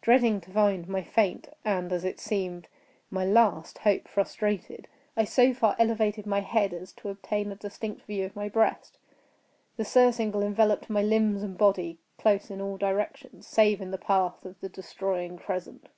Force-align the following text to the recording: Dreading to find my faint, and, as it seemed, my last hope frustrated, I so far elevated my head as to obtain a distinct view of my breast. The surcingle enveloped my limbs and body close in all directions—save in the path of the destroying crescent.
Dreading 0.00 0.40
to 0.40 0.50
find 0.50 0.88
my 0.88 1.02
faint, 1.02 1.48
and, 1.62 1.92
as 1.92 2.02
it 2.02 2.18
seemed, 2.18 2.66
my 3.10 3.26
last 3.26 3.76
hope 3.76 4.08
frustrated, 4.08 4.88
I 5.18 5.24
so 5.24 5.52
far 5.52 5.76
elevated 5.78 6.24
my 6.24 6.40
head 6.40 6.72
as 6.72 6.94
to 6.94 7.10
obtain 7.10 7.52
a 7.52 7.56
distinct 7.56 8.00
view 8.06 8.24
of 8.24 8.34
my 8.34 8.48
breast. 8.48 8.96
The 9.76 9.84
surcingle 9.84 10.42
enveloped 10.42 10.88
my 10.88 11.02
limbs 11.02 11.42
and 11.42 11.58
body 11.58 11.98
close 12.16 12.50
in 12.50 12.62
all 12.62 12.78
directions—save 12.78 13.82
in 13.82 13.90
the 13.90 13.98
path 13.98 14.46
of 14.46 14.58
the 14.62 14.70
destroying 14.70 15.36
crescent. 15.36 15.90